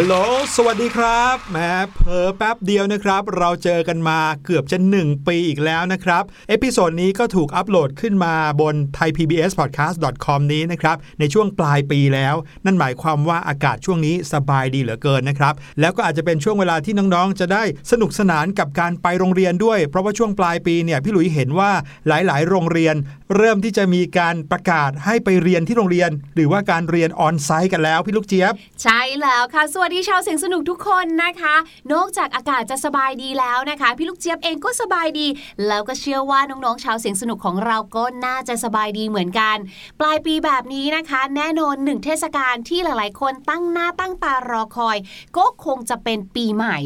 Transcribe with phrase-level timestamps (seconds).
[0.00, 0.16] ฮัลโหล
[0.56, 1.58] สวัสดีครับแหม
[1.94, 12.34] เผลอแป๊บเดียวนะครับ เราเจอกันมาเกือบจะ 1 ปีอีกแล้วนะครับ episode นี้ก็ถูกอัปโหลดขึ้นมาบน thaipbspodcast.com นี้นะครับ ในช่วงปลายปีแล้ว
[12.64, 21.70] นั่นหมายความว่าอากาศช่วงนี้สบายดีเหลือเกินนะครับ แล้วก็อาจจะเป็นช่วงเวลาที่น้องๆ จะได้สนุกสนานกับการไปโรงเรียนด้วย เพราะว่าช่วงปลายปีเนี่ยพี่หลุยเห็นว่า
[22.08, 22.94] หลายๆ โรงเรียน
[23.36, 28.52] เริ่มที่จะมีการประกาศให้ไปเรียนที่โรงเรียน หรือว่าการเรียน on-site กันแล้วพี่ลูกเจี๊ยบ
[28.82, 31.54] ใช่แล้วค่ะส่วัสดีชาวเสียงสนุกทุกคนนะคะ
[31.92, 35.26] นอกจากอากาศจะสบายดีแล้วนะคะ พี่ลูกเจี๊ยบเองก็สบายดี
[35.66, 39.56] แล้วก็เชื่อว่าน้องๆชาวเสียงสนุกของเราก็น่าจะสบายดีเหมือนกัน
[40.00, 44.96] ปลายปีแบบนี้นะคะ แน่นอนหนึ่งเทศกาลที่หลายๆ คนตั้งหน้าตั้งตารอคอย
[45.36, 46.76] ก็คงจะเป็นปีใหม่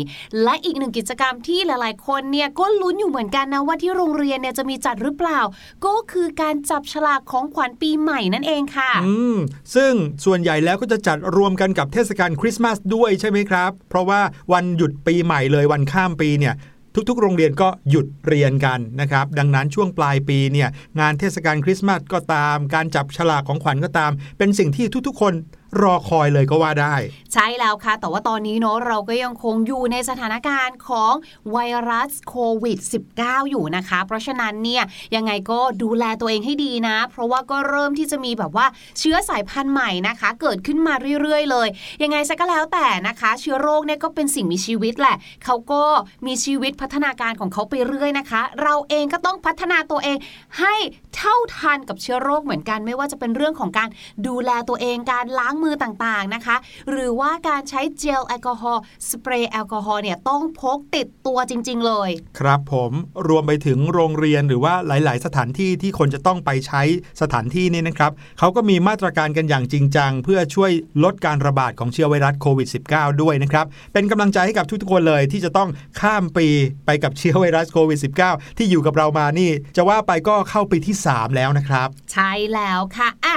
[0.43, 5.40] และอีกหนึ่งกิจกรรมที่หลายๆ คนเนี่ยก็ลุ้นอยู่เหมือนกันนะว่าที่โรงเรียนเนี่ยจะมีจัดหรือเปล่า
[5.87, 9.37] ก็คือการจับฉลากของขวัญปีใหม่นั่นเองค่ะ อืม
[9.75, 9.93] ซึ่ง
[10.25, 14.21] ส่วนใหญ่แล้วก็จะจัดรวมกันกับเทศกาลคริสต์มาสด้วยใช่ไหมครับ เพราะว่า
[14.53, 16.55] วันหยุดปีใหม่เลยวันข้ามปีเนี่ย
[17.09, 20.69] ทุกๆ โรงเรียนก็หยุดเรียนกันนะครับ ดังนั้นช่วงปลายปีเนี่ย
[21.00, 25.35] งานเทศกาลคริสต์มาสก็ตาม การจับฉลากของขวัญก็ตาม เป็นสิ่งที่ทุกๆ คน
[25.81, 26.95] รอคอยเลยก็ว่าได้
[27.33, 31.13] ใช่แล้วค่ะ แต่ว่าตอนนี้เนาะเราก็ยังคงอยู่ในสถานการณ์ของ
[31.53, 31.59] ไว
[31.91, 32.79] รัสโควิด
[33.15, 34.83] -19 อยู่นะคะ เพราะฉะนั้นเนี่ย
[35.17, 38.67] ยังไงก็ดูแลตัวเองให้ดีนะ เพราะว่าก็เริ่มที่จะมีแบบว่า
[38.99, 41.69] เชื้อสายพันธุ์ใหม่นะคะ เกิดขึ้นมาเรื่อย ๆ เลย
[42.03, 45.85] ยังไงซะก็แล้วแต่นะคะ เชื้อโรคเนี่ยก็เป็นสิ่งมีชีวิตแหละเขาก็
[46.27, 50.17] มีชีวิตพัฒนาการของเขาไปเรื่อยนะคะ เราเองก็ต้องพัฒนาตัวเอง
[50.61, 50.75] ให้
[51.17, 53.89] เท่าทันกับเชื้อโรคเหมือนกัน ไม่ว่าจะเป็นเรื่องของการ
[54.27, 56.56] ดูแลตัวเองการล้างมือต่างๆนะคะ
[56.91, 62.93] หรือว่าการใช้เจลแอลกอฮอล์สเปรย์แอลกอฮอล์เนี่ยต้องพกติดตัวจริง ๆ เลย ครับผม
[63.29, 66.82] รวมไปถึงโรงเรียนหรือว่าหลาย ๆ สถานที่ที่คนจะต้องไปใช้
[67.20, 70.73] สถานที่นี่นะครับเขาก็มีมาตรการกันอย่างจริงจัง เพื่อช่วย
[71.05, 75.69] ลดการระบาดของเชื้อไวรัสโควิด -19 ด้วยนะครับ เป็นกำลังใจให้กับทุกๆคนเลยที่จะต้อง
[76.00, 76.47] ข้ามปี
[76.87, 77.99] ไปกับเชื้อไวรัสโควิด
[78.29, 83.37] -19 ที่อยู่กับเรามานี่ จะว่าไปก็เข้าปีที่ 3 แล้วนะครับ ใช่แล้วค่ะอะ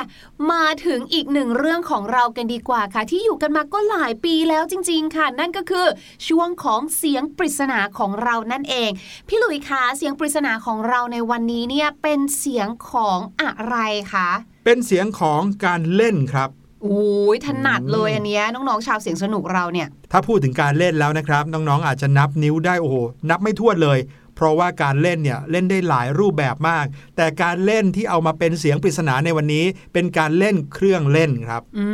[0.52, 5.86] มาถึงอีกหนึ่งเรื่องของเรากันดีกว่าค่ะ ที่อยู่กันมาก็หลายปีแล้วจริง ๆ ค่ะ นั่นก็คือ
[6.28, 8.90] ช่วงของเสียงปริศนาของเรานั่นเอง
[9.28, 13.78] พี่หลุยคะเสียงปริศนาของเราในวันนี้เนี่ยเป็นเสียงของอะไร
[14.14, 14.30] คะ
[14.66, 16.50] เป็นเสียงของการเล่นครับ
[16.82, 22.96] โอ้ยถนัดเลยอันเนี้ยน้องๆชาวเสียงสนุกเราเนี่ย ถ้าพูดถึงการเล่นแล้วนะครับ น้องๆอาจจะนับนิ้วได้โอ้โห
[23.30, 24.00] นับไม่ถ้วนเลย
[24.36, 26.86] เพราะว่าการเล่นเนี่ยเล่นได้หลายรูปแบบมาก
[27.16, 31.86] แต่การเล่นที่เอามาเป็นเสียงปริศนาในวันนี้ เป็นการเล่นเครื่องเล่นครับอื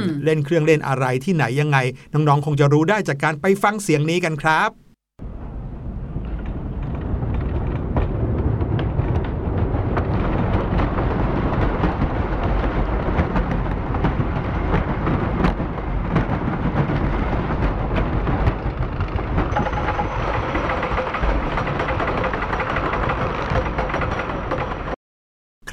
[0.00, 1.78] มเล่นเครื่องเล่นอะไรที่ไหนยังไง
[2.12, 4.81] น้องๆคงจะรู้ได้จากการไปฟังเสียงนี้กันครับ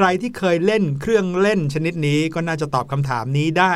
[0.01, 3.73] ใครที่เคยเล่นเครื่องเล่นชนิดนี้ก็น่าจะตอบคำถามนี้ได้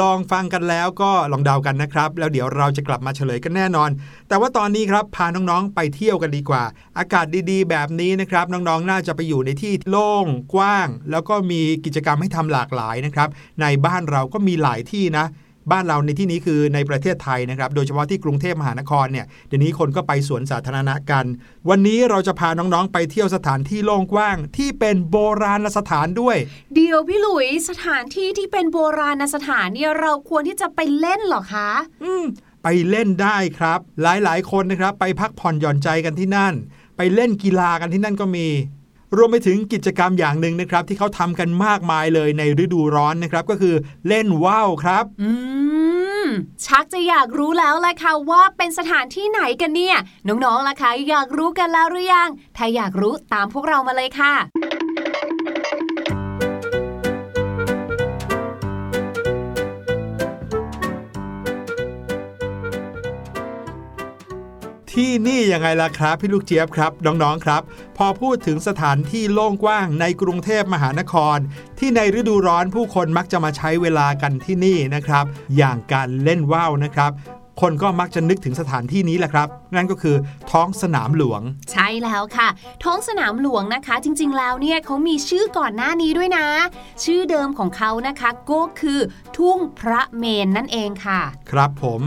[0.00, 3.90] ลองฟังกันแล้วก็ลองเดากันนะครับ แล้วเดี๋ยวเราจะกลับมาเฉลยกันแน่นอน
[4.28, 6.64] แต่ว่าตอนนี้ครับพาน้องๆไปเที่ยวกันดีกว่า
[6.98, 13.28] อากาศดีๆ แบบนี้นะครับน้องๆน่าจะไปอยู่ในที่โล่งกว้าง แล้วก็มีกิจกรรมให้ทำหลากหลายนะครับ
[13.60, 15.26] ในบ้านเราก็มีหลายที่นะ
[15.70, 21.24] บ้านเราในที่นี้คือในประเทศไทยนะครับ โดยเฉพาะที่กรุงเทพมหานครเนี่ยเดี๋ยวนี้คนก็ไปสวนสาธารณะกัน
[21.68, 26.36] วันนี้เราจะพาน้องๆไปเที่ยวสถานที่โล่งกว้าง ที่เป็นโบราณสถานด้วย
[26.74, 31.70] เดี๋ยวพี่หลุยสถานที่ที่เป็นโบราณสถานเนี่ยเราควรที่จะไปเล่นเหรอคะ
[32.04, 32.24] อืม
[32.62, 36.54] ไปเล่นได้ครับ หลายๆ คนนะครับ ไปพักผ่อนหย่อนใจกันที่นั่น
[36.96, 38.46] ไปเล่นกีฬากันที่นั่นก็มี
[39.16, 43.74] รวมไปถึงกิจกรรมอย่างหนึ่งนะครับ ที่เขาทำกันมากมายเลยในฤดูร้อนนะครับ ก็คือ
[44.08, 45.30] เล่นว่าวครับอื
[46.66, 49.96] ชักจะอยากรู้แล้วแหละค่ะว่าเป็นสถานที่ไหนกันเนี่ย
[50.28, 54.34] น้องๆล่ะคะอยากรู้กันแล้วหรือยัง ถ้าอยากรู้ตามพวกเรามาเลยค่ะ
[64.98, 67.62] ที่นี่ยังไงล่ะครับ พี่ลูกเจี๊ยบครับ น้องๆครับ
[67.98, 71.38] พอพูดถึงสถานที่โล่งกว้างในกรุงเทพมหานคร
[71.78, 75.24] ที่ในฤดูร้อนผู้คนมักจะมาใช้เวลากันที่นี่นะครับ
[75.56, 77.10] อย่างการเล่นว่าวนะครับ
[77.60, 80.16] คนก็มักจะนึกถึงสถานที่นี้แหละครับ นั่นก็คือ
[80.50, 81.40] ท้องสนามหลวง
[81.72, 82.48] ใช่แล้วค่ะ
[82.84, 86.46] ท้องสนามหลวงนะคะ จริงๆแล้วเนี่ยเขามีชื่อก่อนหน้านี้ด้วยนะ
[87.04, 89.00] ชื่อเดิมของเขานะคะก็คือ
[89.36, 91.20] ทุ่งพระเมนนั่นเองค่ะ
[91.50, 92.02] ครับผม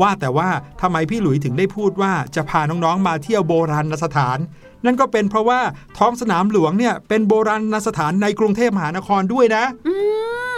[0.00, 0.48] ว่าแต่ว่า
[0.80, 4.38] ทำไมพี่หลุยถึงได้พูดว่าจะพาน้องๆมาเที่ยวโบราณสถาน
[4.84, 5.60] นั่นก็เป็นเพราะว่า
[5.98, 9.94] ท้องสนามหลวงเนี่ยเป็นโบราณสถานในกรุงเทพมหานครด้วยนะอื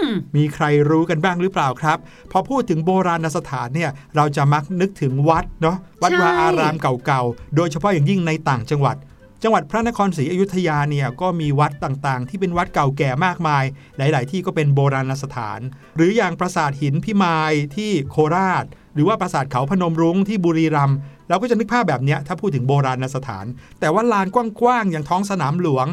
[0.02, 0.04] ม
[0.36, 1.98] มีใครรู้กันบ้างหรือเปล่าครับ
[2.32, 6.74] พอพูดถึงโบราณสถานเนี่ยเราจะมักนึกถึงวัดเนาะวัดใช่วาอาราม
[7.06, 8.96] เก่าๆ โดยเฉพาะอย่างยิ่งในต่างจังหวัด
[9.42, 13.64] จังหวัดพระนครศรีอยุธยาเนี่ยก็มีวัดต่างๆ ที่เป็นวัดเก่าแก่มากมาย
[13.96, 15.60] หลาย ๆ ที่ก็เป็นโบราณสถาน
[15.96, 20.98] หรืออย่างปราสาทหินพิมายที่โคราช หรือว่าปราสาทเขาพนมรุ้งที่บุรีรัมย์
[21.28, 23.46] เราก็จะนึกภาพแบบเนี้ยถ้าพูดถึงโบราณสถาน
[23.80, 25.86] แต่ว่าลานกว้างๆอย่างท้องสนามหลวง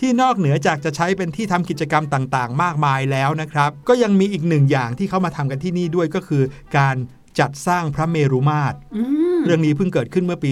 [0.00, 6.42] ที่นอกเหนือจากจะใช้เป็นที่ทำกิจกรรมต่างๆ มากมายแล้วนะครับ ก็ยังมีอีกหนึ่งอย่างที่เขามาทำกันที่นี่ด้วยก็คือ
[6.78, 6.96] การ
[7.38, 8.76] จัดสร้างพระเมรุมาตร
[9.44, 10.50] เรื่องนี้เพิ่งเกิดขึ้นเมื่อปี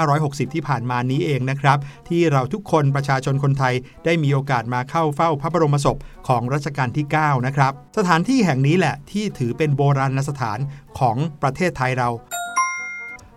[0.00, 1.78] 2560 ที่ผ่านมานี้เองนะครับ
[2.08, 3.74] ที่เราทุกคนประชาชนคนไทย
[4.04, 5.96] ได้มีโอกาสมาเข้าเฝ้าพระบรมศพ
[6.28, 10.58] ของรัชกาลที่ 9 นะครับ สถานที่แห่งนี้แหละที่ถือเป็นโบราณสถาน
[10.98, 12.08] ของประเทศไทยเรา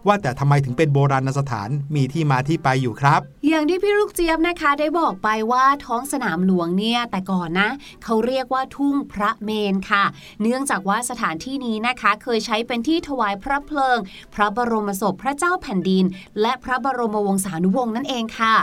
[0.08, 7.70] ว่าแต่ทำไมถึงเป็นโบราณสถานมีที่มาที่ไปอยู่ครับ อย่างที่พี่ลูกเจี๊ยบนะคะได้บอกไปว่าท้องสนามหลวงเนี่ยแต่ก่อนนะ
[8.04, 10.04] เขาเรียกว่าทุ่งพระเมนค่ะ
[10.42, 13.98] เนื่องจากว่าสถานที่นี้นะคะ เคยใช้เป็นที่ถวายพระเพลิง
[14.36, 16.06] พระบรมศพพระเจ้าแผ่นดิน
[16.42, 18.56] และพระบรมวงศานุวงศ์นั่นเองค่ะ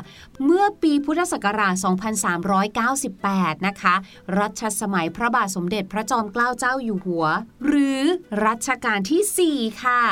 [0.45, 1.75] เมื่อปีพุทธศักราช
[2.91, 3.95] 2398 นะคะ
[4.39, 7.27] รัชสมัยพระบาทสมเด็จพระจอมเกล้าเจ้าอยู่หัว
[7.67, 8.03] หรือ
[8.45, 10.03] รัชกาลที่ 4 ค่ะ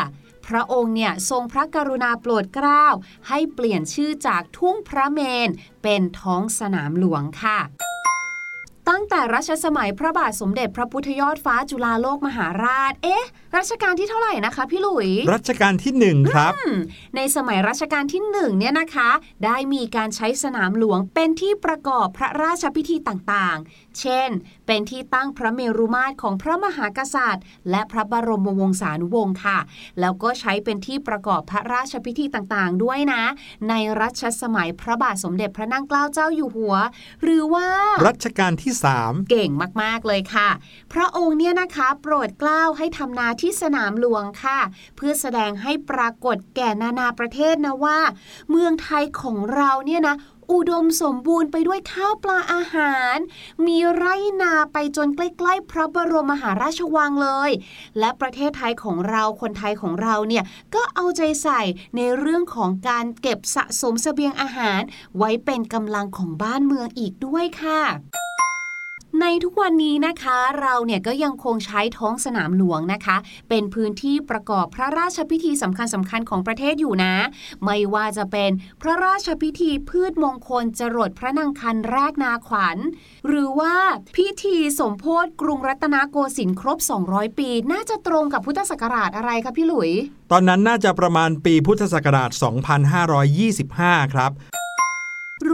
[0.48, 2.84] พระองค์เนี่ยทรงพระกรุณาโปรดเกล้า
[3.28, 5.48] ให้เปลี่ยนชื่อจากทุ่งพระเมน
[5.82, 7.60] เป็นท้องสนามหลวงค่ะ
[8.90, 13.24] ตั้งแต่รัชสมัยพระบาทสมเด็จพระพุทธยอดฟ้าจุฬาโลกมหาราช เอ๊ะ
[13.56, 16.76] รัชกาลที่เท่าไหร่นะคะ พี่หลุย รัชกาลที่ 1 ครับอืม
[17.16, 19.10] ในสมัยรัชกาลที่หนึ่งเนี่ยนะคะ
[19.44, 24.30] ได้มีการใช้สนามหลวงเป็นที่ประกอบพระราชพิธีต่างๆ เช่น
[24.66, 29.58] เป็นที่ตั้งพระเมรุมาตรของพระมหากษัตริย์ และพระบรมวงศานุวงศ์ค่ะ
[30.00, 33.22] แล้วก็ใช้เป็นที่ประกอบพระราชพิธีต่างๆ ด้วยนะ
[33.68, 36.74] ในรัชสมัยพระบาทสมเด็จพระนั่งเกล้าเจ้าอยู่หัว
[37.22, 37.68] หรือว่า
[38.06, 39.50] รัชกาลที่ 3 เก่ง
[39.82, 40.48] มากๆเลยค่ะ
[40.92, 44.58] พระองค์เนี่ยนะคะโปรดเกล้าให้ทำนาที่สนามหลวงค่ะ
[44.96, 47.98] เพื่อแสดงให้ปรากฏแก่นานาประเทศนะว่า
[48.50, 50.16] เมืองไทยของเราเนี่ยนะ
[50.54, 53.16] อุดมสมบูรณ์ไปด้วยข้าวปลาอาหาร
[53.66, 57.50] มีไร่นาไปจนใกล้ๆ พระบรมมหาราชวังเลย
[57.98, 60.44] และประเทศไทยของเราคนไทยของเราเนี่ย
[60.74, 61.60] ก็เอาใจใส่
[61.96, 64.80] ในเรื่องของการเก็บสะสมเสบียงอาหาร
[65.18, 67.80] ไว้เป็นกำลังของบ้านเมืองอีกด้วยค่ะ
[69.22, 73.16] ในทุกวันนี้นะคะเราเนี่ยก็ยังคงใช้ท้องสนามหลวงนะคะ
[73.48, 77.14] เป็นพื้นที่ประกอบพระราชพิธีสำคัญสำคัญๆของประเทศอยู่นะ
[77.64, 78.50] ไม่ว่าจะเป็น
[78.82, 82.78] พระราชพิธีพืชมงคลจรดพระนางคันแรกนาขวัญ
[83.28, 83.74] หรือว่า
[84.16, 86.78] พิธีสมโพธิกรุงรัตนโกสินทร์ครบ
[87.08, 89.90] 200 ปี น่าจะตรงกับพุทธศักราชอะไรคะพี่หลุย
[90.32, 92.30] ตอนนั้นน่าจะประมาณปีพุทธศักราช
[93.42, 94.32] 2525 ครับ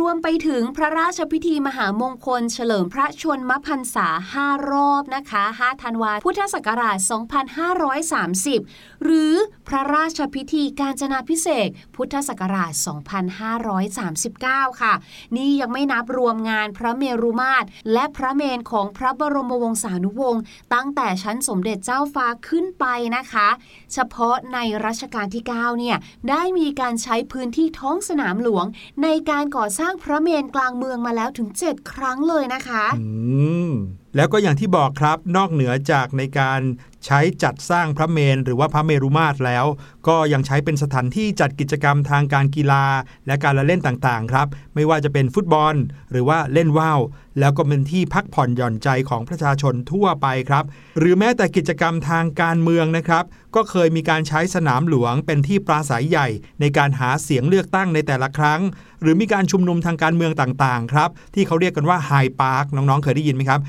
[0.01, 4.07] รวมไปถึงพระราชพิธีมหามงคล เฉลิมพระชนมพรรษา
[4.41, 6.99] 5 รอบนะคะ5ธันวาพุทธศักราช
[8.21, 9.35] 2530 หรือ
[9.69, 12.73] พระราชพิธีการจนาพิเศษพุทธศักราช
[13.97, 14.95] 2539 ค่ะ
[15.37, 20.43] นี่ยังไม่นับรวมงานพระเมรุมาตร และพระเมนของพระบรมวงศานุวงศ์
[20.75, 22.85] ตั้งแต่ชั้นสมเด็จเจ้าฟ้าขึ้นไป
[23.17, 23.49] นะคะ
[23.93, 25.97] เฉพาะในรัชกาลที่ 9 เนี่ย
[26.31, 28.65] ได้มีการใช้พื้นที่ท้องสนามหลวง
[29.03, 33.07] ในการก่อสร้างพระเมรุกลางเมืองมาแล้วถึง 7 ครั้งเลยนะคะอื
[33.69, 33.71] ม
[34.17, 36.61] แล้วก็อย่างที่บอกครับนอกเหนือจากในการ
[37.07, 39.67] ใช้จัดสร้างพระเมนหรือว่าพระเมรุมาตรแล้ว
[40.09, 42.85] ก็ยังใช้เป็นสถานที่จัดกิจกรรมทางการกีฬา
[43.27, 45.75] และการละเล่นต่างๆครับ ไม่ว่าจะเป็นฟุตบอล
[46.11, 47.01] หรือว่าเล่นว่าว
[47.41, 50.65] แล้วก็เป็นที่พักผ่อนหย่อนใจของประชาชนทั่วไปครับ
[50.99, 53.25] หรือแม้แต่กิจกรรมทางการเมืองนะครับ
[53.57, 56.29] ก็เคยมีการใช้สนามหลวงเป็นที่ปราศัยใหญ่
[56.61, 58.61] ในการหาเสียงเลือกตั้งในแต่ละครั้ง
[59.03, 63.61] หรือมีการชุมนุมทางการเมืองต่างๆครับ ที่เขาเรียกกันว่าไฮด์ปาร์กน้องๆ เคยได้ยินไหมครับ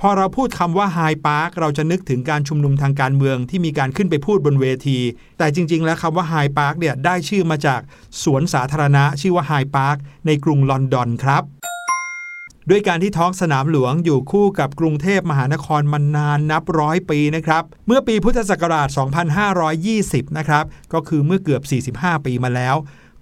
[0.00, 4.98] พอเราพูดคำว่าไฮด์ปาร์กเราจะนึกถึงการชุมนุมทางการเมืองที่มีการขึ้นไปพูดบนเวที
[5.38, 7.80] แต่จริง ๆ แล้วคำว่าไฮด์ปาร์กเนี่ยได้ชื่อมาจาก
[8.22, 11.42] สวนสาธารณะ ชื่อว่าไฮด์ปาร์กในกรุงลอนดอนครับ
[12.70, 18.88] ด้วยการที่ท้องสนามหลวงอยู่คู่กับกรุงเทพมหานครมานานนับร้อยปีนะครับ เมื่อปีพุทธศักราช
[19.82, 21.62] 2520 นะครับ ก็คือเมื่อเกือบ
[22.06, 22.76] 45 ปีมาแล้ว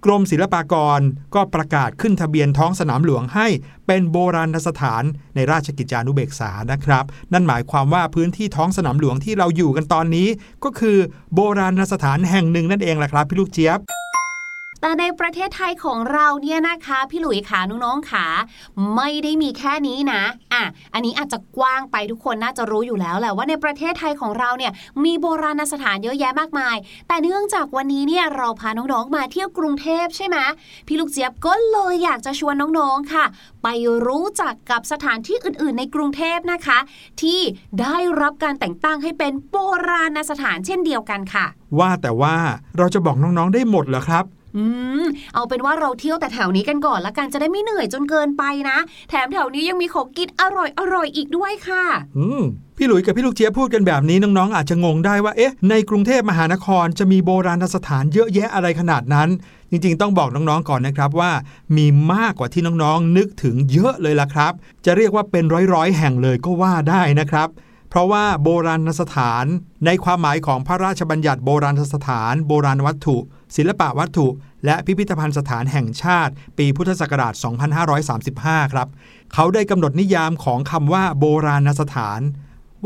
[0.05, 1.01] กรมศิลปากร
[1.35, 3.47] ก็ประกาศขึ้นทะเบียนท้องสนามหลวงให้
[3.87, 5.03] เป็นโบราณสถาน
[5.35, 10.27] ในราชกิจจานุเบกษานะครับ นั่นหมายความว่าพื้นที่ท้องสนามหลวงที่เราอยู่กันตอนนี้
[10.63, 10.97] ก็คือ
[11.35, 13.79] โบราณสถานแห่งหนึ่งนั่นเองแหละครับพี่ลูกเจี๊ยบ
[14.85, 18.25] แต่ในประเทศไทยของเราเนี่ยนะคะพี่หลุยขาน้องๆขา
[18.95, 20.21] ไม่ได้มีแค่นี้นะ
[20.53, 20.63] อะ
[20.93, 24.71] อันนี้อาจจะกว้างไปทุกคนน่าจะรู้อยู่แล้วแหละว่าในประเทศไทยของเราเนี่ย
[25.03, 26.75] มีโบราณสถานเยอะแยะมากมาย
[27.07, 30.37] แต่เนื่องจากวันนี้เนี่ยเราพาน้องๆมาเที่ยวกรุงเทพใช่ไหม
[30.87, 33.25] พี่ลูกเจี๊ยบก็เลยอยากจะชวนน้องๆค่ะ
[33.63, 33.67] ไป
[34.07, 36.79] รู้จักกับสถานที่อื่น ๆ ในกรุงเทพนะคะ
[37.21, 37.39] ที่
[37.81, 39.57] ได้รับการแต่งตั้งให้เป็นโบ
[39.89, 41.45] ราณสถานเช่นเดียวกันค่ะ
[41.79, 42.35] ว่าแต่ว่า
[42.77, 44.25] เราจะบอกน้องๆได้หมดเหรอครับ
[44.57, 44.63] อื
[45.01, 48.77] มเอาเป็นว่าเราเที่ยวแต่แถวนี้กันก่อนละกันจะได้ไม่เหนื่อยจนเกินไปนะ
[49.09, 51.83] แถมแถวนี้ยังมีของกินอร่อยอร่อยอีกด้วยค่ะ
[52.17, 52.43] อืม
[52.77, 59.29] พี่หลุยส์กับพี่ลูกเจี๊ยบพูดกันแบบนี้น้องๆอาจจะงงได้ว่าเอ๊ะในกรุงเทพมหานครจะมีโบราณสถานเยอะแยะอะไรขนาดนั้น
[59.71, 61.31] จริงๆ ต้องบอกน้องๆก่อนนะครับว่า
[61.77, 64.53] มีมากกว่าที่น้องๆนึกถึงเยอะเลยล่ะครับ
[64.85, 65.43] จะเรียกว่าเป็น
[65.73, 67.47] ร้อยๆแห่งเลยก็ว่าได้นะครับ
[67.95, 69.45] เพราะว่าโบราณสถาน
[69.85, 73.17] ในความหมายของพระราชบัญญัติโบราณสถาน โบราณวัตถุ
[73.55, 74.27] ศิลปะวัตถุ
[74.65, 77.33] และพิพิธภัณฑ์สถานแห่งชาติ ปีพุทธศักราช
[78.03, 78.87] 2535 ครับ
[79.33, 82.21] เขาได้กำหนดนิยามของคำว่าโบราณสถาน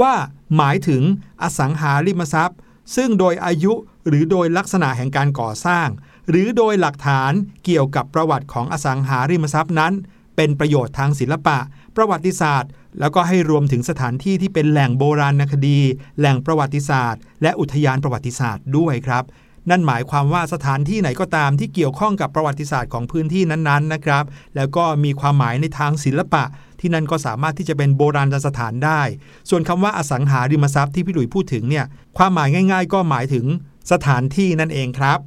[0.01, 0.13] ว่า
[0.57, 1.01] หมายถึง
[1.41, 2.59] อสังหาริมทรัพย์
[2.95, 3.73] ซึ่งโดยอายุ
[4.07, 5.87] หรือโดยลักษณะแห่งการก่อสร้าง
[6.29, 7.31] หรือโดยหลักฐาน
[7.65, 9.93] เกี่ยวกับประวัติของอสังหาริมทรัพย์นั้น
[10.35, 11.57] เป็นประโยชน์ทางศิลปะ
[11.95, 15.79] ประวัติศาสตร์ แล้วก็ให้รวมถึงสถานที่ที่เป็นแหล่งโบราณคดี
[16.19, 19.23] แหล่งประวัติศาสตร์ และอุทยานประวัติศาสตร์ด้วยครับ
[19.69, 24.23] นั่นหมายความว่าสถานที่ไหนก็ตามที่เกี่ยวข้องกับประวัติศาสตร์ของพื้นที่นั้นๆนะครับ
[24.55, 26.43] แล้วก็มีความหมายในทางศิลปะ
[26.79, 29.01] ที่นั่นก็สามารถที่จะเป็นโบราณสถานได้
[29.49, 31.85] ส่วนคำว่าอสังหาริมทรัพย์ที่พี่หลุยพูดถึงเนี่ย
[32.17, 33.45] ความหมายง่าย ๆ ก็หมายถึง
[33.91, 35.19] สถานที่นั่นเองครับ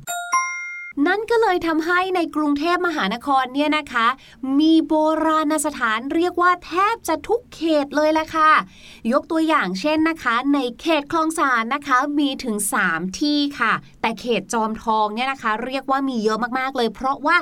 [1.06, 4.06] นั่นก็เลยทำให้ในกรุงเทพมหานครเนี่ยนะคะ
[4.58, 4.94] มีโบ
[5.26, 8.50] ราณสถานเรียกว่าแทบจะทุกเขตเลยแหละค่ะ
[9.12, 12.56] ยกตัวอย่างเช่นนะคะ ในเขตคลองสานนะคะมีถึง
[12.86, 13.72] 3 ที่ค่ะ
[14.02, 17.36] แต่เขตจอมทองเนี่ยนะคะ เรียกว่ามีเยอะมากๆเลย เพราะว่า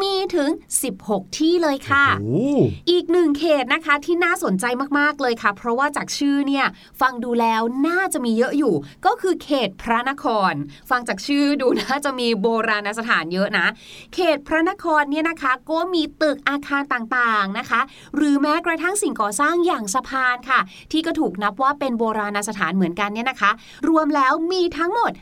[0.00, 0.50] มีถึง
[0.94, 2.44] 16 ที่เลยค่ะโอ้
[2.90, 4.64] อีกหนึ่งเขตนะคะที่น่าสนใจ
[4.98, 6.66] มากๆเลยค่ะ เพราะว่าจากชื่อเนี่ย
[7.00, 8.74] ฟังดูแล้วน่าจะมีเยอะอยู่
[9.06, 10.52] ก็คือเขตพระนคร
[10.90, 13.66] ฟังจากชื่อดูน่าจะมีโบราณสถานเยอะนะ
[14.14, 17.80] เขตพระนครเนี่ยนะคะก็มีตึกอาคารต่างๆนะคะ
[18.16, 20.60] หรือแม้กระทั่งสิ่งก่อสร้างอย่างสะพานค่ะ
[20.92, 23.50] ที่ก็ถูกนับว่าเป็นโบราณสถานเหมือนกันเนี่ยนะคะ
[23.88, 25.12] รวมแล้วมีทั้งหมด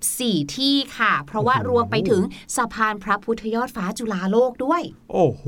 [0.00, 2.22] 14 ที่ค่ะ เพราะว่ารวมไปถึง
[2.56, 5.44] สะพานพระพุทธยอดฟ้าจุฬาโลกด้วย โอ้โห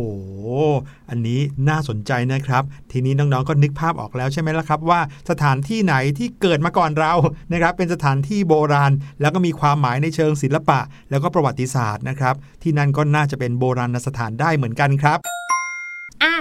[1.12, 7.12] อันนี้น่าสนใจนะครับ ทีนี้น้องๆก็นึกภาพออกแล้วใช่ไหมล่ะครับ ว่าสถานที่ไหนที่เกิดมาก่อนเรา
[7.52, 15.41] นะครับเป็นสถานที่โบราณ แล้วก็มีความหมายในเชิงศิลปะ แล้วก็ประวัติศาสตร์นะครับที่นั่นก็น่าจะเป็นโบราณสถานได้เหมือนกันครับ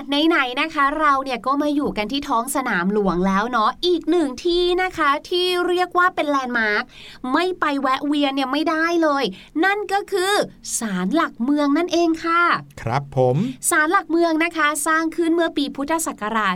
[0.01, 6.83] อะไหนๆนะคะ เราเนี่ยก็มาอยู่กันที่ท้องสนามหลวงแล้วเนาะอีกหนึ่งที่นะคะที่เรียกว่าเป็นแลนด์มาร์ค
[7.33, 9.23] ไม่ไปแวะเวียนเนี่ยไม่ได้เลย
[9.65, 10.33] นั่นก็คือ
[10.79, 12.43] ศาลหลักเมืองนั่นเองค่ะ
[12.81, 13.37] ครับผม
[13.69, 16.55] ศาลหลักเมืองนะคะสร้างขึ้นเมื่อปีพุทธศักราช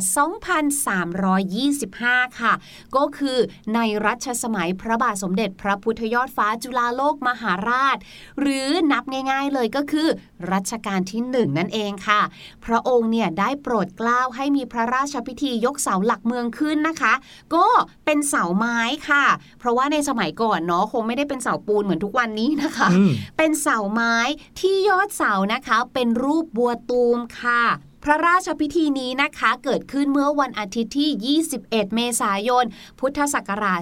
[1.20, 2.54] 2325 ค่ะ
[2.96, 3.38] ก็คือ
[3.74, 7.98] ในรัชสมัยพระบาทสมเด็จพระพุทธยอดฟ้าจุฬาโลกมหาราช
[8.40, 10.08] หรือนับง่าย ๆเลยก็คือ
[10.52, 12.22] รัชกาลที่หนึ่งนั่นเองค่ะ
[12.66, 17.14] พระองค์เนี่ยได้โปรดเกล้าให้มีพระราชพิธียกเสาหลักเมืองขึ้นนะคะ
[17.56, 17.68] ก็
[18.06, 19.26] เป็นเสาไม้ค่ะ
[19.60, 24.16] เพราะว่าในสมัยก่อนเนาะคงไม่ได้เป็นเสาปูนเหมือนทุกวันนี้นะคะอืมเป็นเสาไม้
[24.60, 27.64] ที่ยอดเสานะคะ เป็นรูปบัวตูมค่ะ
[28.08, 32.66] พระราชพิธีนี้นะคะเกิดขึ้นเมื่อวันอาทิตย์ที่ 21 เมษายน
[33.00, 33.82] พุทธศักราช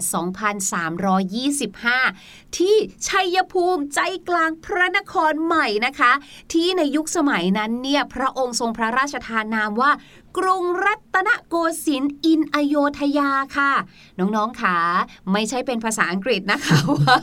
[1.29, 2.75] 2325 ที่
[3.07, 6.11] ชัยภูมิใจกลางพระนครใหม่นะคะ
[6.53, 9.91] ที่ในยุคสมัยนั้นเนี่ยพระองค์ทรงพระราชทานนามว่า
[10.37, 13.71] กรุงรัตนโกสินทร์อินอโยธยาค่ะ
[14.19, 14.77] น้องๆค่ะ
[15.31, 17.17] ไม่ใช่เป็นภาษาอังกฤษนะคะว่า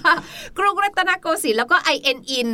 [0.58, 2.48] กรุงรัตนโกสินทร์แล้วก็ i n in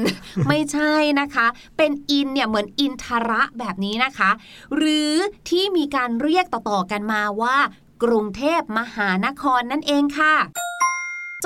[0.48, 4.30] ไม่ใช่นะคะ เป็นอินเนี่ยเหมือนอินทระแบบนี้นะคะ
[4.76, 5.12] หรือ
[5.50, 7.56] ที่มีการเรียกต่อๆกันมาว่า
[8.02, 10.34] กรุงเทพมหานครนั่นเองค่ะ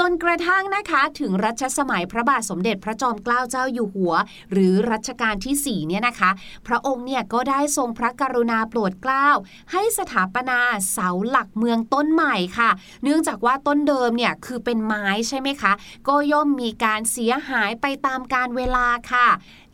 [0.03, 4.15] จนกระทั่งนะคะถึงรัชสมัยพระบาทสมเด็จพระจอมเกล้าเจ้าอยู่หัว
[4.53, 6.31] หรือรัชกาลที่4เนี่ยนะคะ
[6.67, 9.29] พระองค์เนี่ยก็ได้ทรงพระกรุณาโปรดเกล้า
[9.73, 10.59] ให้สถาปนา
[10.93, 12.71] เสาหลักเมืองต้นใหม่ค่ะ
[13.05, 15.73] เนื่องจากว่าต้นเดิมเนี่ยคือเป็นไม้ใช่ไหมคะ
[16.09, 19.29] ก็ย่อมมีการเสียหายไปตามการเวลาค่ะ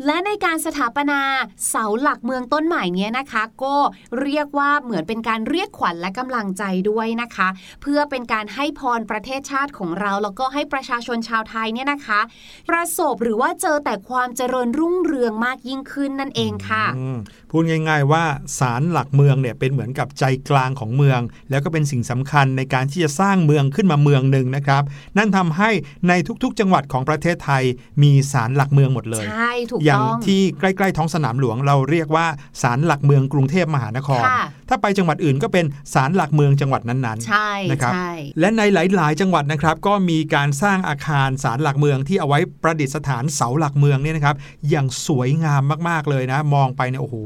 [0.04, 1.20] และในการสถาปนา
[1.68, 3.76] เสาหลักเมืองต้นใหม่เนี้ยนะคะ ก็
[4.22, 7.48] เรียกว่าเหมือนเป็นการเรียกขวัญและกำลังใจด้วยนะคะ
[7.82, 12.20] เพื่อเป็นการให้พรประเทศชาติของเรา แล้วก็ให้ประชาชนชาวไทยเนี่ยนะคะ
[12.70, 17.18] ประสบหรือว่าเจอแต่ความเจริญรุ่งเรืองมากยิ่งขึ้นนั่นเองค่ะอืม
[17.50, 18.24] พูดง่าย ๆ ว่า
[18.58, 24.82] ศาลหลักเมืองเนี่ยเป็นเหมือนกับใจกลางของเมือง แล้วก็เป็นสิ่งสำคัญในการที่จะสร้างเมืองขึ้นมาเมืองหนึ่งนะครับ
[25.18, 25.70] นั่นทำให้
[26.08, 27.62] ในทุกๆ จังหวัดของประเทศไทย
[28.02, 32.26] มีศาลหลักเมืองหมดเลยใช่ถูกอย่างต้องที่ใกล้ๆท้องสนามหลวงเราเรียกว่า
[32.62, 44.36] ศาลหลักเมืองกรุงเทพมหานครค่ะถ้าไปจังหวัดอื่นก็เป็นศาลหลักเมืองจังหวัดนั้นๆใช่นะครับใช่และในหลายๆ จังหวัดนะครับก็มีการสร้างอาคารศาลหลักเมืองที่เอาไว้ประดิษฐานเสาหลักเมืองเนี่ยนะครับ
[44.70, 47.16] อย่างสวยงามมากๆเลยนะ มองไปเนี่ยโอ้โห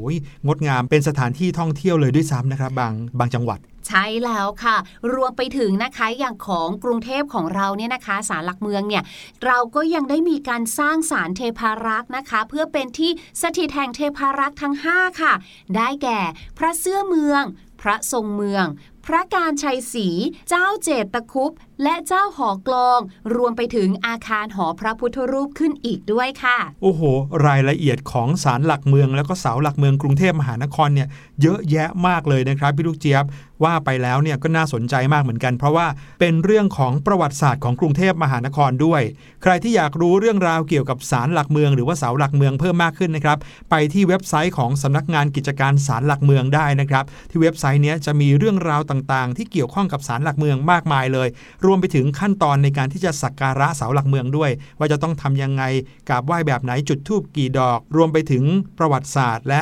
[0.47, 4.77] งดงามเป็นสถานที่ท่องเที่ยวเลยด้วยซ้ำนะครับบางบางจังหวัด ใช่แล้วค่ะ
[5.13, 9.03] รวมไปถึงนะคะอย่างของกรุงเทพของเราเนี่ยนะคะสารหลักเมืองเนี่ย
[9.45, 15.33] เราก็ยังได้มีการสร้างสารเทพารักษ์นะคะ เพื่อเป็นที่สถิตแห่งเทพารักษ์ทั้ง 5 ค่ะ
[15.75, 16.19] ได้แก่
[16.57, 17.43] พระเสื้อเมือง
[17.81, 18.65] พระทรงเมือง
[19.05, 20.07] พระการชัยศรี
[20.49, 21.51] เจ้าเจตคุป
[21.83, 22.99] และเจ้าหอกลอง
[23.35, 27.01] รวมไปถึงอาคารหอพระพุทธรูปขึ้นอีกด้วยค่ะ โอ้โห
[27.47, 31.07] รายละเอียดของศาลหลักเมือง แล้วก็เสาหลักเมืองกรุงเทพมหานครเนี่ย
[31.41, 33.25] เยอะแยะมากเลยนะครับพี่ลูกเจี๊ยบ
[33.63, 35.87] ว่าไปแล้วเนี่ยก็น่าสนใจมากเหมือนกัน เพราะว่า
[36.19, 39.01] เป็นเรื่องของประวัติศาสตร์ของกรุงเทพมหานครด้วย
[39.43, 43.37] ใครที่อยากรู้เรื่องราวเกี่ยวกับศาลหลักเมือง หรือว่าเสาหลักเมืองเพิ่มมากขึ้นนะครับ
[43.69, 51.27] ไปที่เว็บไซต์ของสำนักงานกิจการศาลหลักเมืองได้นะครับ ที่เว็บไซต์เนี้ยจะมีเรื่องราวต่างๆ ที่เกี่ยวข้องกับศาลหลักเมืองมากมายเลย
[51.65, 55.63] รวมไปถึงขั้นตอนในการที่จะสักการะเสาหลักเมืองด้วย ว่าจะต้องทำยังไง
[56.09, 58.43] กราบไหว้แบบไหนจุดธูปกี่ดอก รวมไปถึง
[58.77, 59.61] ประวัติศาสตร์ และ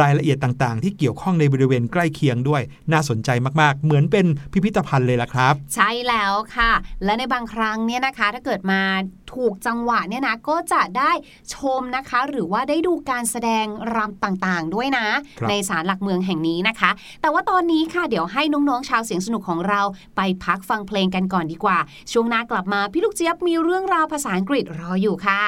[0.00, 3.30] รายละเอียดต่างๆ ที่เกี่ยวข้องในบริเวณใกล้เคียงด้วย น่าสนใจ
[3.60, 6.72] มากๆ เหมือนเป็นพิพิธภัณฑ์เลยล่ะครับ ใช่แล้วค่ะ
[7.04, 8.80] และในบางครั้งเนี่ยนะคะ ถ้าเกิดมา
[9.34, 11.12] ถูกจังหวะเนี่ยนะก็จะได้
[11.54, 15.06] ชมนะคะ หรือว่าได้ดูการแสดงรำต่างๆ ด้วยนะ
[15.38, 19.80] ครับในศาลหลักเมืองแห่งนี้นะคะ แต่ว่าตอนนี้ค่ะเดี๋ยวให้น้องๆชาวเสียงสนุกของเรา
[20.16, 21.78] ไปพักฟังเพลงกันก่อนดีกว่า
[22.12, 25.40] ช่วงหน้ากลับมาพี่ลูกเจี๊ยบมีเรื่องราวภาษาอังกฤษรออยู่ค่ะ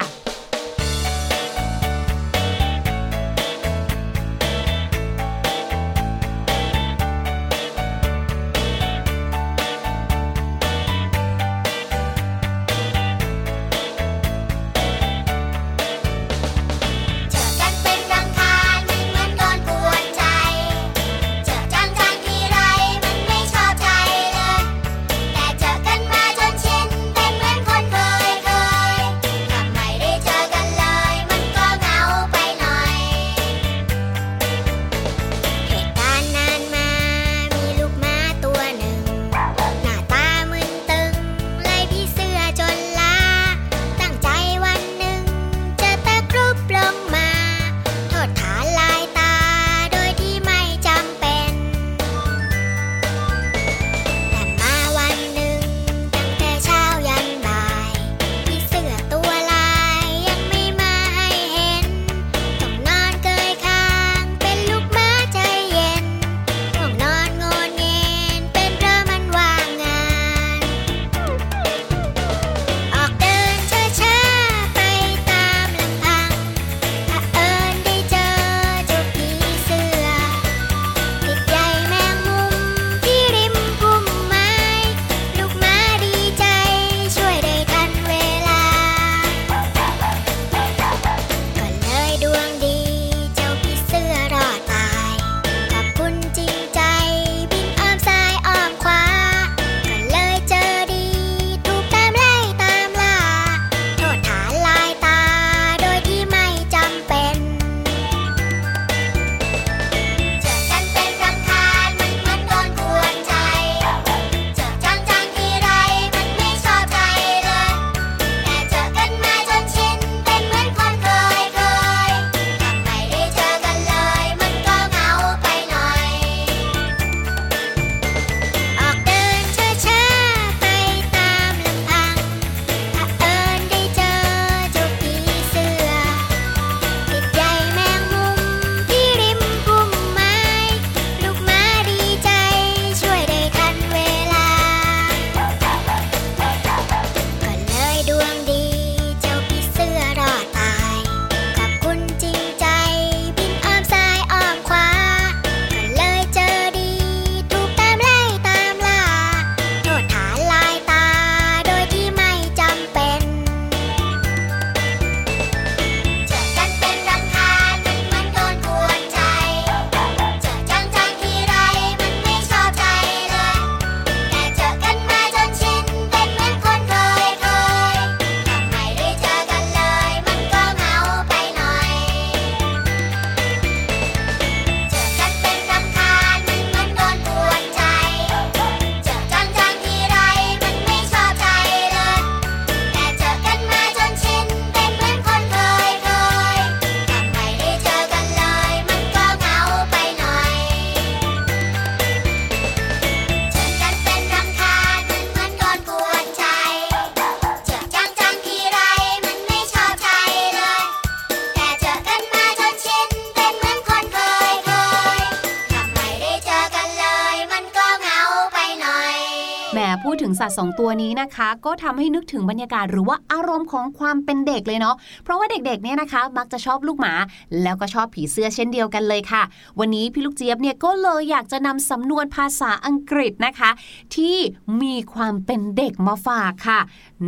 [220.49, 227.15] ตว์สองตัวนี้นะคะ ก็ทำให้นึกถึงบรรยากาศหรือว่าอารมณ์ของความเป็นเด็กเลยเนาะเพราะว่าเด็กๆเนี่ยนะคะมักจะชอบลูกหมา
[227.63, 229.43] แล้วก็ชอบผีเสื้อเช่นเดียวกันเลยค่ะ
[229.79, 233.71] วันนี้พี่ลูกเจี๊ยบเนี่ยก็เลยอยากจะนำสำนวนภาษาอังกฤษนะคะ
[234.17, 234.37] ที่
[234.83, 236.81] มีความเป็นเด็กมาฝากค่ะ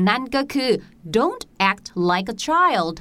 [0.09, 0.70] นั่นก็คือ
[1.16, 2.96] don't act like a child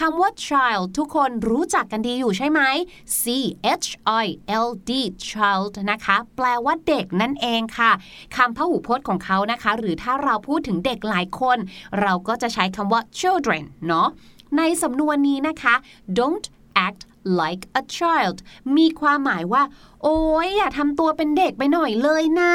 [0.00, 2.60] คำว่า child ทุกคนรู้จักกันดีอยู่ใช่ไหม
[3.20, 3.22] C
[3.84, 3.88] H
[4.24, 4.26] I
[4.66, 4.90] L D
[5.28, 7.92] child นะคะ แปลว่าเด็กนั่นเองค่ะ
[8.36, 11.58] คำพหูพจน์ของเขานะคะ หรือถ้าเราพูดถึงเด็กหลายคน
[12.00, 14.08] เราก็จะใช้คำว่า children เนาะ
[14.56, 15.74] ในสำนวนนี้นะคะ
[16.18, 16.46] don't
[16.86, 17.02] act
[17.40, 18.36] like a child
[18.76, 19.62] มีความหมายว่า
[20.02, 22.52] โอ้ยอย่าทำตัวเป็นเด็กไปหน่อยเลยนะ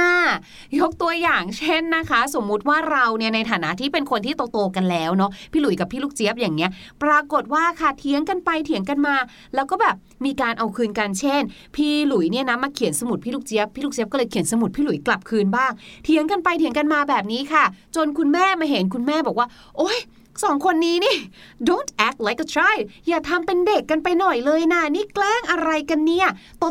[0.80, 6.70] ยกตัวอย่างเช่นนะคะ สมมุติว่าเราเนี่ยในฐานะที่เป็นคนที่โตๆกันแล้วเนาะพี่หลุยกับพี่ลูกเจี๊ยบอย่างเงี้ย
[7.04, 9.16] ปรากฏว่าค่ะเถียงกันไปเถียงกันมา
[9.56, 11.42] แล้วก็แบบมีการเอาคืนกันเช่น
[11.76, 15.72] พี่หลุยเนี่ยนะมาเขียนสมุดพี่ลูกเจี๊ยบพี่ลูกเจี๊ยบก็เลยเขียนสมุดพี่หลุยกลับคืนบ้าง
[16.06, 17.64] เถียงกันไปเถียงกันมาแบบนี้ค่ะ
[17.96, 20.00] จนคุณแม่มาเห็นคุณแม่บอกว่า โอ๊ย
[20.44, 21.16] สองคนนี้นี่
[21.68, 26.28] don't act like a child อย่าทำเป็นเด็กกันไปหน่อยเลยนะนี่แกล้งอะไรกันเนี่ย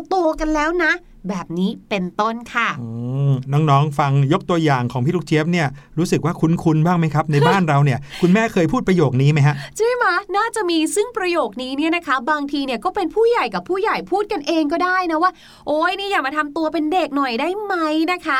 [0.09, 0.93] โตๆกันแล้วนะ
[1.29, 2.87] แบบนี้เป็นต้นค่ะอื
[3.29, 15.31] มน้องๆ ฟังยกตัวอย่างของพี่ลูกเจี๊ยบเนี่ยรู้สึกว่าคุ้นๆบ้างไหมครับ ในบ้านเราเนี่ยคุณแม่เคยพูดประโยคนี้ไหมฮะใช่ไหมะน่าจะมีซึ่งประโยคนี้เนี่ยนะคะ บางทีเนี่ยก็เป็นผู้ใหญ่กับผู้ใหญ่พูดกันเองก็ได้นะว่า
[15.67, 17.75] โอ้ยนี่อย่ามาทำตัวเป็นเด็กหน่อยได้ไหม
[18.11, 18.39] นะคะ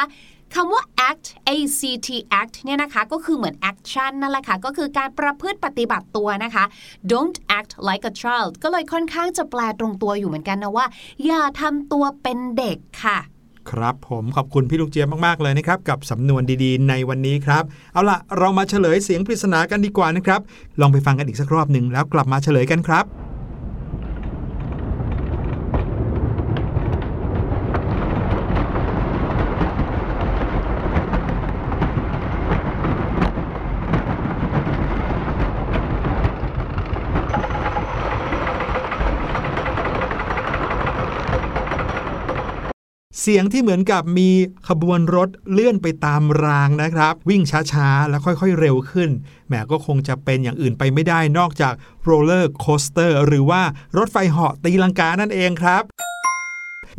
[0.56, 2.10] คำว่า act a c t
[2.42, 6.64] act เนี่ยนะคะ ก็คือเหมือน action นั่นแหละค่ะ ก็คือการประพฤติปฏิบัติตัวนะคะ
[7.12, 10.86] don't act like a child ก็เลยค่อนข้างจะแปลตรงตัวอยู่เหมือนกันนะว่า
[11.26, 13.20] อย่าทำตัวเป็นเด็กค่ะ
[13.70, 20.42] ครับผมขอบคุณพี่ลูกเจี๊ยบมาก ๆ เลยนะครับ กับสำนวนดีๆ ในวันนี้ครับ เอาล่ะ เรามาเฉลยเสียงปริศนากันดีกว่านะครับ
[20.82, 23.06] ลองไปฟังกันอีกสักรอบหนึ่งแล้วกลับมาเฉลยกันครับ
[43.34, 44.30] สียงที่เหมือนกับมี
[44.70, 49.10] ขบวนรถเลื่อนไปตามรางนะครับ วิ่งช้าๆ แล้วค่อยๆเร็วขึ้น
[49.48, 53.62] แหมก็คงจะเป็นอย่างอื่นไปไม่ได้นอกจาก roller coaster หรือว่า
[53.98, 55.84] รถไฟเหาะตีลังกานั่นเองครับ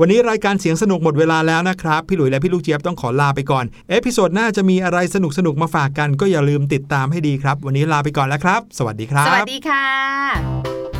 [0.01, 5.16] วันนี้รายการเสียงสนุกหมดเวลาแล้วนะครับ พี่หลุยและพี่ลูกเจี๊ยบต้องขอลาไปก่อน episode หน้าจะมีอะไรส
[5.47, 11.00] นุกๆมาฝากกันก็อย่าลืมติดตามให้ดีครับ วันนี้ลาไปก่อนแล้วครับ สวัสดีครับ สวัสดีค่ะ